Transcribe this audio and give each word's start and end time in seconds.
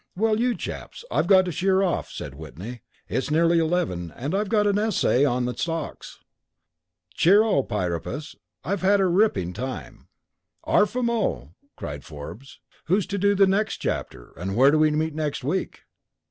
"Well, 0.15 0.39
you 0.39 0.55
chaps, 0.55 1.05
I've 1.11 1.27
got 1.27 1.45
to 1.45 1.51
sheer 1.51 1.83
off," 1.83 2.09
said 2.09 2.33
Whitney. 2.33 2.81
"It's 3.07 3.29
nearly 3.29 3.59
eleven 3.59 4.11
and 4.15 4.33
I've 4.33 4.49
got 4.49 4.65
an 4.65 4.79
essay 4.79 5.25
on 5.25 5.45
the 5.45 5.53
stocks. 5.55 6.17
Cheer 7.13 7.43
o 7.43 7.61
Priapus, 7.61 8.35
I've 8.63 8.81
had 8.81 8.99
a 8.99 9.05
ripping 9.05 9.53
time." 9.53 10.07
"'Arf 10.63 10.95
a 10.95 11.03
mo,'" 11.03 11.51
cried 11.77 12.03
Forbes. 12.03 12.59
"Who's 12.85 13.05
to 13.05 13.19
do 13.19 13.35
the 13.35 13.45
next 13.45 13.77
chapter, 13.77 14.33
and 14.37 14.55
where 14.55 14.71
do 14.71 14.79
we 14.79 14.89
meet 14.89 15.13
next 15.13 15.43
week?" 15.43 15.83